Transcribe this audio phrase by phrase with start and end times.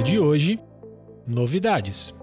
[0.00, 0.58] dia de hoje,
[1.26, 2.14] novidades.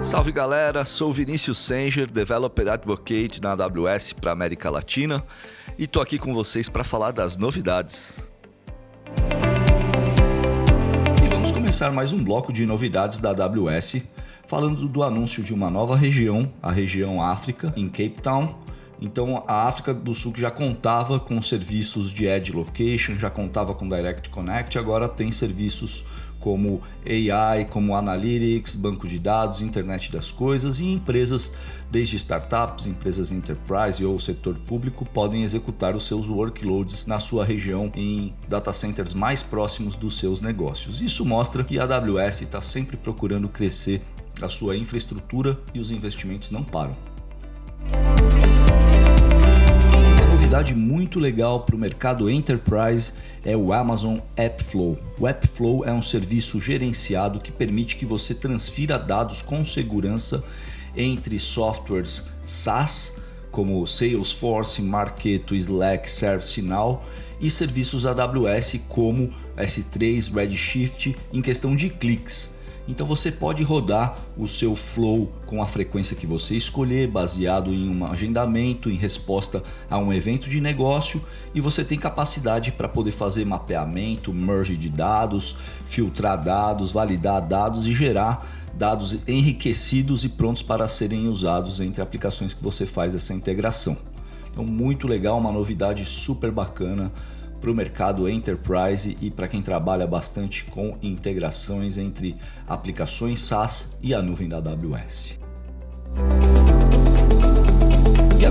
[0.00, 5.24] Salve galera, sou Vinícius Sanger, Developer Advocate na AWS para América Latina
[5.76, 8.30] e tô aqui com vocês para falar das novidades.
[11.24, 14.02] E vamos começar mais um bloco de novidades da AWS,
[14.46, 18.65] falando do anúncio de uma nova região, a região África, em Cape Town.
[19.00, 23.88] Então a África do Sul já contava com serviços de Edge Location, já contava com
[23.88, 26.04] Direct Connect, agora tem serviços
[26.46, 31.50] como AI, como Analytics, banco de dados, internet das coisas e empresas,
[31.90, 37.90] desde startups, empresas enterprise ou setor público, podem executar os seus workloads na sua região
[37.96, 41.00] em data centers mais próximos dos seus negócios.
[41.02, 44.02] Isso mostra que a AWS está sempre procurando crescer
[44.40, 47.15] a sua infraestrutura e os investimentos não param.
[50.46, 53.12] Novidade muito legal para o mercado enterprise
[53.44, 54.96] é o Amazon AppFlow.
[55.18, 60.44] O AppFlow é um serviço gerenciado que permite que você transfira dados com segurança
[60.96, 63.14] entre softwares SaaS,
[63.50, 67.04] como Salesforce, Marketo, Slack, ServiceNow,
[67.40, 72.55] e serviços AWS como S3, Redshift, em questão de cliques.
[72.88, 77.88] Então você pode rodar o seu flow com a frequência que você escolher, baseado em
[77.88, 81.20] um agendamento, em resposta a um evento de negócio,
[81.54, 85.56] e você tem capacidade para poder fazer mapeamento, merge de dados,
[85.86, 92.52] filtrar dados, validar dados e gerar dados enriquecidos e prontos para serem usados entre aplicações
[92.54, 93.96] que você faz essa integração.
[94.52, 97.12] Então, muito legal, uma novidade super bacana
[97.60, 104.14] para o mercado enterprise e para quem trabalha bastante com integrações entre aplicações SaaS e
[104.14, 105.38] a nuvem da AWS.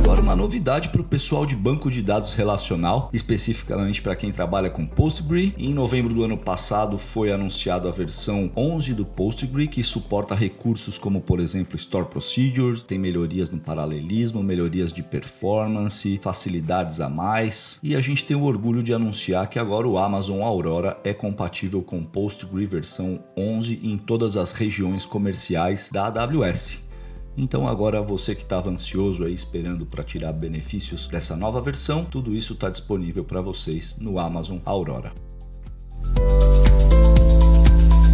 [0.05, 4.69] Agora uma novidade para o pessoal de banco de dados relacional, especificamente para quem trabalha
[4.69, 5.51] com Postgre.
[5.57, 10.99] Em novembro do ano passado foi anunciado a versão 11 do Postgre, que suporta recursos
[10.99, 17.79] como, por exemplo, Store Procedures, tem melhorias no paralelismo, melhorias de performance, facilidades a mais.
[17.81, 21.81] E a gente tem o orgulho de anunciar que agora o Amazon Aurora é compatível
[21.81, 26.84] com Postgre versão 11 em todas as regiões comerciais da AWS.
[27.37, 32.33] Então agora você que estava ansioso aí esperando para tirar benefícios dessa nova versão, tudo
[32.33, 35.11] isso está disponível para vocês no Amazon Aurora.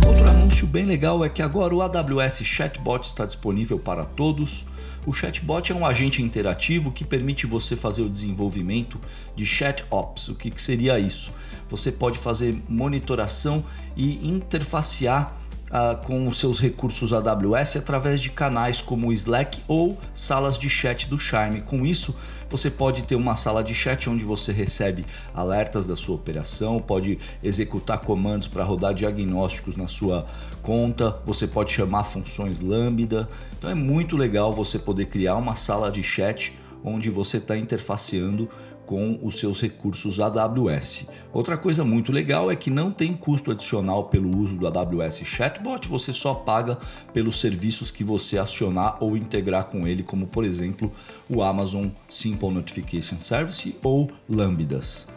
[0.08, 4.66] Outro anúncio bem legal é que agora o AWS Chatbot está disponível para todos.
[5.06, 9.00] O chatbot é um agente interativo que permite você fazer o desenvolvimento
[9.36, 10.30] de chat ops.
[10.30, 11.32] O que, que seria isso?
[11.70, 13.64] Você pode fazer monitoração
[13.96, 15.41] e interfacear
[15.72, 21.08] uh, com os seus recursos AWS através de canais como Slack ou salas de chat
[21.08, 21.62] do Charme.
[21.62, 22.16] Com isso,
[22.50, 27.18] você pode ter uma sala de chat onde você recebe alertas da sua operação, pode
[27.42, 30.26] executar comandos para rodar diagnósticos na sua
[30.62, 33.30] conta, você pode chamar funções Lambda.
[33.58, 36.54] Então é muito legal você poder criar uma sala de chat
[36.84, 38.50] onde você está interfaceando
[38.86, 41.08] com os seus recursos AWS.
[41.32, 45.88] Outra coisa muito legal é que não tem custo adicional pelo uso do AWS Chatbot,
[45.88, 46.78] você só paga
[47.14, 50.92] pelos serviços que você acionar ou integrar com ele, como por exemplo
[51.30, 55.08] o Amazon Simple Notification Service ou Lambdas.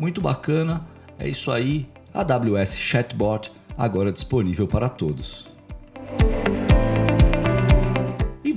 [0.00, 0.86] Muito bacana,
[1.18, 1.86] é isso aí.
[2.14, 5.47] AWS Chatbot agora disponível para todos.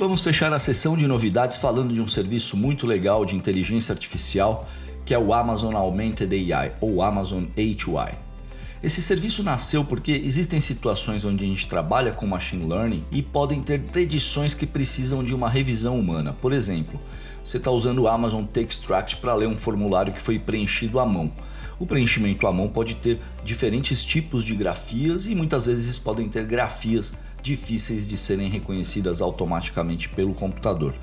[0.02, 4.68] Vamos fechar a sessão de novidades falando de um serviço muito legal de inteligência artificial
[5.06, 8.18] que é o Amazon Augmented AI ou Amazon HUI.
[8.82, 13.62] Esse serviço nasceu porque existem situações onde a gente trabalha com machine learning e podem
[13.62, 16.34] ter predições que precisam de uma revisão humana.
[16.34, 17.00] Por exemplo,
[17.44, 21.32] você está usando o Amazon Textract para ler um formulário que foi preenchido à mão.
[21.82, 26.46] O preenchimento à mão pode ter diferentes tipos de grafias e muitas vezes podem ter
[26.46, 30.94] grafias difíceis de serem reconhecidas automaticamente pelo computador.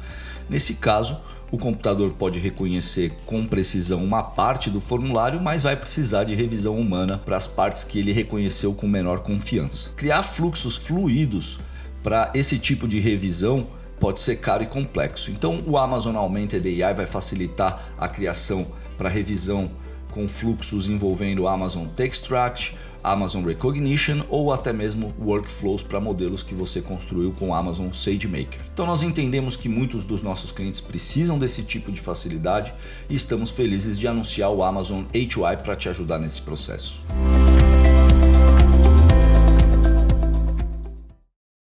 [0.49, 6.22] Nesse caso, o computador pode reconhecer com precisão uma parte do formulário, mas vai precisar
[6.22, 9.91] de revisão humana para as partes que ele reconheceu com menor confiança.
[9.97, 11.59] Criar fluxos fluidos
[12.04, 13.66] para esse tipo de revisão
[13.98, 15.33] pode ser caro e complexo.
[15.33, 18.65] Então, o Amazon Augmented AI vai facilitar a criação
[18.97, 19.69] para revisão
[20.18, 26.80] com fluxos envolvendo Amazon Textract, Amazon Recognition ou até mesmo workflows para modelos que você
[26.80, 28.59] construiu com Amazon SageMaker.
[28.74, 32.74] Então nós entendemos que muitos dos nossos clientes precisam desse tipo de facilidade
[33.09, 37.00] e estamos felizes de anunciar o Amazon HUI para te ajudar nesse processo.